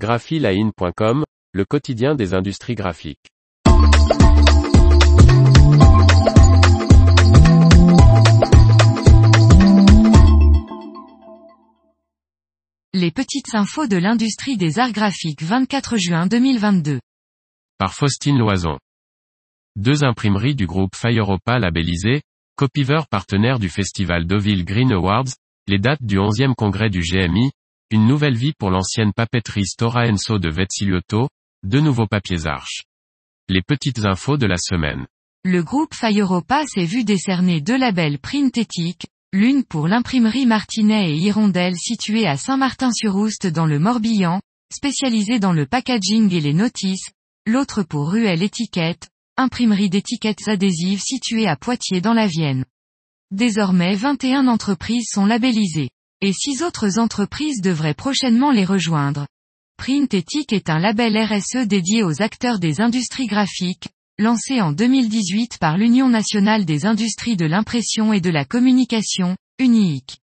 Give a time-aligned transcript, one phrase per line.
[0.00, 3.28] graphiline.com, le quotidien des industries graphiques.
[12.94, 16.98] Les petites infos de l'industrie des arts graphiques 24 juin 2022.
[17.76, 18.78] Par Faustine Loison.
[19.76, 22.22] Deux imprimeries du groupe Fireopa labellisées,
[22.56, 25.28] Copyver partenaire du festival Deauville Green Awards,
[25.66, 27.50] les dates du 11e congrès du GMI,
[27.92, 31.28] une nouvelle vie pour l'ancienne papeterie Stora Enso de Vetsilioto,
[31.64, 32.84] deux nouveaux papiers arches.
[33.48, 35.08] Les petites infos de la semaine.
[35.42, 41.76] Le groupe Fireopa s'est vu décerner deux labels Printétique, l'une pour l'imprimerie Martinet et Hirondelle
[41.76, 44.40] située à Saint-Martin-sur-Oust dans le Morbihan,
[44.72, 47.10] spécialisée dans le packaging et les notices,
[47.44, 52.64] l'autre pour Ruelle Étiquette, imprimerie d'étiquettes adhésives située à Poitiers dans la Vienne.
[53.32, 55.90] Désormais 21 entreprises sont labellisées.
[56.22, 59.26] Et six autres entreprises devraient prochainement les rejoindre.
[59.78, 65.78] Print est un label RSE dédié aux acteurs des industries graphiques, lancé en 2018 par
[65.78, 70.18] l'Union nationale des industries de l'impression et de la communication, UNIIC.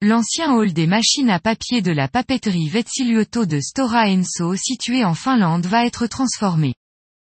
[0.00, 5.14] L'ancien hall des machines à papier de la papeterie Vetsilioto de Stora Enso situé en
[5.14, 6.74] Finlande va être transformé.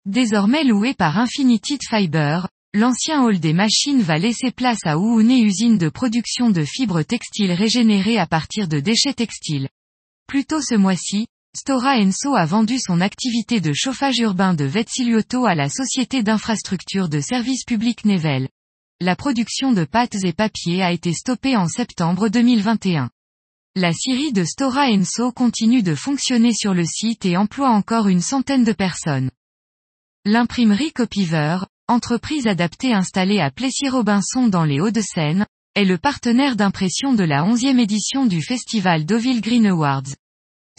[0.06, 5.78] Désormais loué par Infinited Fiber, l'ancien hall des machines va laisser place à Oune usine
[5.78, 9.70] de production de fibres textiles régénérées à partir de déchets textiles.
[10.28, 15.46] Plus tôt ce mois-ci, Stora Enso a vendu son activité de chauffage urbain de Vetsilioto
[15.46, 18.50] à la société d'infrastructure de services publics Nevel.
[19.00, 23.10] La production de pâtes et papiers a été stoppée en septembre 2021.
[23.76, 28.22] La scierie de Stora Enso continue de fonctionner sur le site et emploie encore une
[28.22, 29.32] centaine de personnes.
[30.26, 37.24] L'imprimerie Copyver, entreprise adaptée installée à Plessis-Robinson dans les Hauts-de-Seine, est le partenaire d'impression de
[37.24, 40.10] la 11e édition du festival Deauville Green Awards.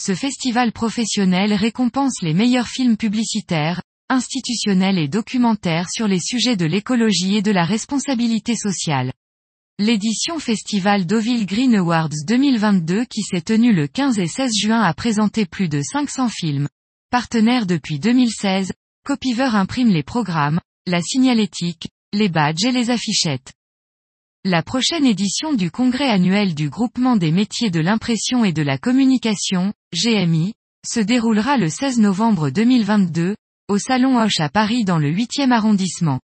[0.01, 6.67] Ce festival professionnel récompense les meilleurs films publicitaires, institutionnels et documentaires sur les sujets de
[6.67, 9.13] l'écologie et de la responsabilité sociale.
[9.79, 14.92] L'édition Festival Deauville Green Awards 2022 qui s'est tenue le 15 et 16 juin a
[14.92, 16.68] présenté plus de 500 films.
[17.11, 18.73] Partenaire depuis 2016,
[19.05, 23.52] Copyver imprime les programmes, la signalétique, les badges et les affichettes.
[24.44, 28.78] La prochaine édition du congrès annuel du groupement des métiers de l'impression et de la
[28.78, 30.54] communication, GMI,
[30.86, 33.36] se déroulera le 16 novembre 2022,
[33.68, 36.20] au Salon Hoche à Paris dans le 8e arrondissement.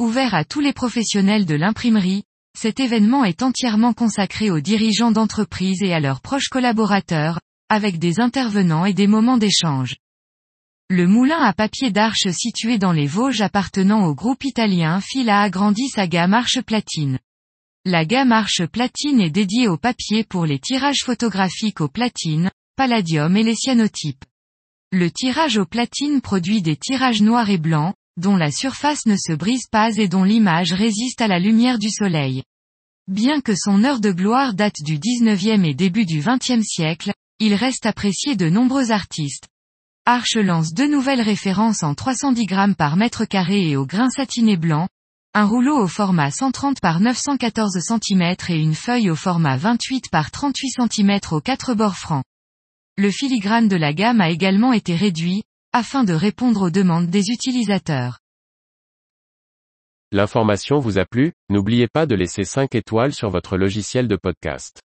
[0.00, 2.24] Ouvert à tous les professionnels de l'imprimerie,
[2.58, 7.38] cet événement est entièrement consacré aux dirigeants d'entreprise et à leurs proches collaborateurs,
[7.68, 9.94] avec des intervenants et des moments d'échange.
[10.94, 15.44] Le moulin à papier d'Arche situé dans les Vosges appartenant au groupe italien Fila a
[15.44, 17.18] agrandi sa gamme Arche Platine.
[17.86, 23.34] La gamme Arche Platine est dédiée au papier pour les tirages photographiques au platine, palladium
[23.38, 24.22] et les cyanotypes.
[24.90, 29.32] Le tirage au platine produit des tirages noirs et blancs, dont la surface ne se
[29.32, 32.42] brise pas et dont l'image résiste à la lumière du soleil.
[33.08, 37.54] Bien que son heure de gloire date du 19e et début du 20e siècle, il
[37.54, 39.48] reste apprécié de nombreux artistes.
[40.04, 44.56] Arche lance deux nouvelles références en 310 grammes par mètre carré et au grain satiné
[44.56, 44.88] blanc,
[45.32, 50.32] un rouleau au format 130 par 914 cm et une feuille au format 28 par
[50.32, 52.24] 38 cm aux quatre bords francs.
[52.96, 57.30] Le filigrane de la gamme a également été réduit, afin de répondre aux demandes des
[57.30, 58.18] utilisateurs.
[60.10, 64.82] L'information vous a plu, n'oubliez pas de laisser 5 étoiles sur votre logiciel de podcast.